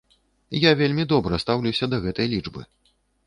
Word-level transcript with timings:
Я 0.59 0.71
вельмі 0.79 1.05
добра 1.11 1.39
стаўлюся 1.45 1.89
да 1.93 2.01
гэтай 2.05 2.27
лічбы. 2.35 2.61